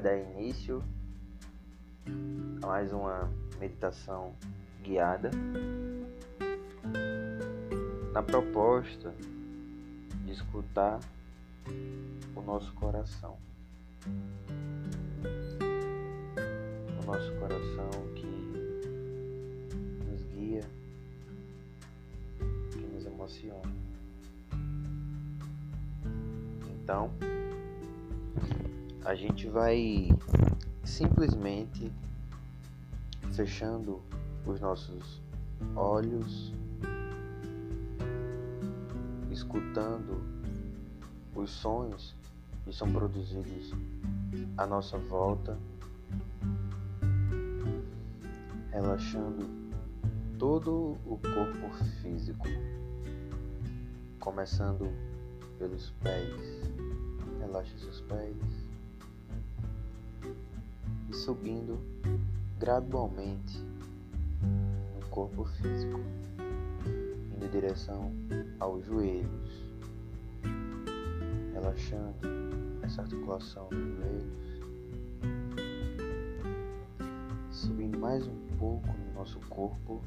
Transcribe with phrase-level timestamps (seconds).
[0.00, 0.82] dar início
[2.62, 3.30] a mais uma
[3.60, 4.34] meditação
[4.82, 5.30] guiada
[8.12, 9.14] na proposta
[10.24, 10.98] de escutar
[12.34, 13.36] o nosso coração.
[17.00, 18.26] O nosso coração que
[20.08, 20.62] nos guia,
[22.72, 23.72] que nos emociona.
[26.70, 27.10] Então,
[29.04, 30.08] a gente vai
[30.84, 31.92] simplesmente
[33.32, 34.00] fechando
[34.46, 35.20] os nossos
[35.74, 36.52] olhos,
[39.30, 40.22] escutando
[41.34, 42.14] os sons
[42.64, 43.72] que são produzidos
[44.56, 45.58] à nossa volta,
[48.70, 49.48] relaxando
[50.38, 52.46] todo o corpo físico,
[54.20, 54.88] começando
[55.58, 56.62] pelos pés.
[57.40, 58.71] Relaxe seus pés
[61.12, 61.78] e subindo
[62.58, 63.62] gradualmente
[64.98, 66.00] no corpo físico,
[67.36, 68.10] indo em direção
[68.58, 69.70] aos joelhos,
[71.52, 72.16] relaxando
[72.82, 74.62] essa articulação dos joelhos,
[77.50, 80.02] subindo mais um pouco no nosso corpo,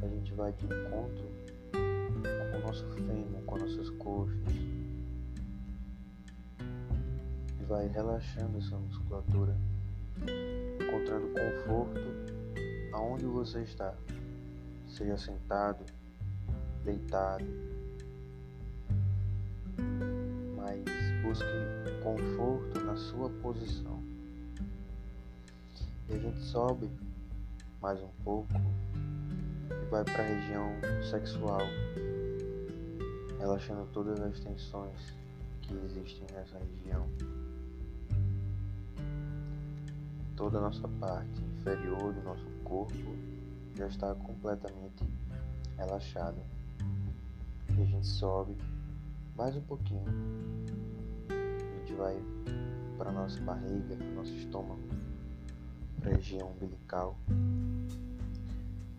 [0.00, 1.26] a gente vai de encontro
[1.72, 4.77] com o nosso fêmur, com nossas coxas
[7.68, 9.54] vai relaxando essa musculatura,
[10.80, 12.00] encontrando conforto
[12.94, 13.94] aonde você está,
[14.88, 15.84] seja sentado,
[16.82, 17.44] deitado,
[20.56, 20.82] mas
[21.22, 21.44] busque
[22.02, 24.02] conforto na sua posição.
[26.08, 26.90] E a gente sobe
[27.82, 28.54] mais um pouco
[29.70, 31.60] e vai para a região sexual,
[33.38, 35.12] relaxando todas as tensões
[35.60, 37.06] que existem nessa região.
[40.38, 42.94] Toda a nossa parte inferior do nosso corpo
[43.74, 45.04] já está completamente
[45.76, 46.40] relaxada.
[47.76, 48.56] E a gente sobe
[49.36, 50.04] mais um pouquinho.
[51.28, 52.22] A gente vai
[52.96, 54.80] para nossa barriga, para o nosso estômago,
[55.98, 57.18] para a região umbilical,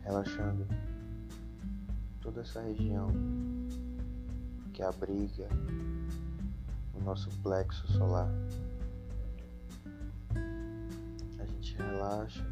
[0.03, 0.67] relaxando
[2.19, 3.07] toda essa região
[4.73, 5.47] que abriga
[6.93, 8.29] o nosso plexo solar.
[11.83, 12.45] Relaxa,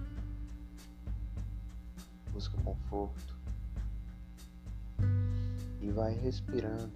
[2.32, 3.36] busca conforto
[5.82, 6.92] e vai respirando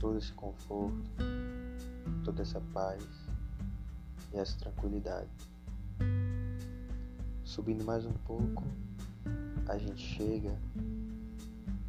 [0.00, 1.10] todo esse conforto,
[2.24, 3.02] toda essa paz
[4.32, 5.28] e essa tranquilidade.
[7.44, 8.64] Subindo mais um pouco,
[9.68, 10.56] a gente chega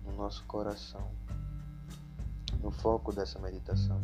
[0.05, 1.11] no nosso coração,
[2.61, 4.01] no foco dessa meditação.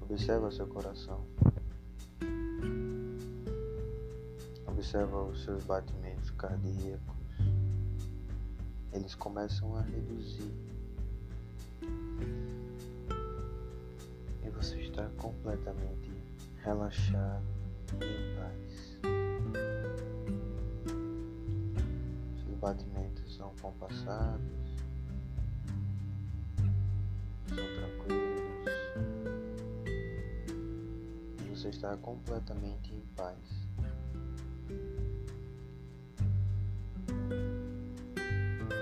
[0.00, 1.24] Observa seu coração.
[4.78, 7.16] Observa os seus batimentos cardíacos.
[8.92, 10.54] Eles começam a reduzir.
[14.44, 16.12] E você está completamente
[16.62, 17.42] relaxado
[18.00, 19.00] e em paz.
[22.44, 24.46] Seus batimentos são compassados,
[27.48, 28.42] são tranquilos.
[31.40, 33.66] E você está completamente em paz.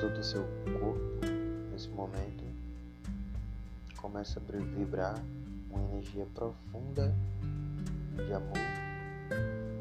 [0.00, 0.42] Todo o seu
[0.78, 1.26] corpo
[1.72, 2.44] nesse momento
[3.96, 5.20] começa a vibrar
[5.70, 7.12] uma energia profunda
[8.14, 8.56] de amor,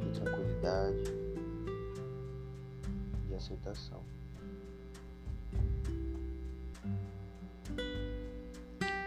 [0.01, 1.03] de tranquilidade,
[3.27, 4.01] de aceitação.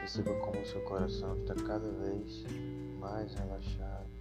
[0.00, 2.44] Perceba como seu coração está cada vez
[3.00, 4.17] mais relaxado.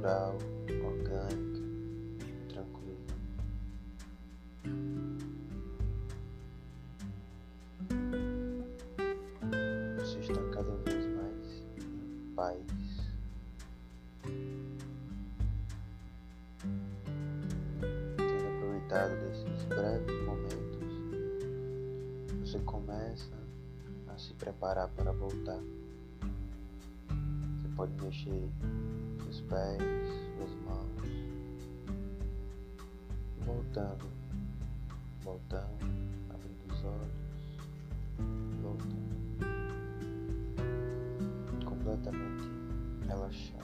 [0.00, 0.38] Natural
[0.82, 1.60] orgânica,
[2.48, 2.96] tranquila.
[9.98, 12.56] Você está cada vez mais em paz.
[18.16, 20.88] Tendo aproveitado desses breves momentos,
[22.40, 23.36] você começa
[24.08, 25.60] a se preparar para voltar.
[27.58, 28.48] Você pode mexer
[29.50, 29.82] pés,
[30.36, 30.86] suas mãos,
[33.44, 34.06] voltando,
[35.24, 35.86] voltando,
[36.32, 37.58] abrindo os olhos,
[38.62, 39.10] voltando,
[41.64, 42.48] completamente
[43.08, 43.59] relaxado.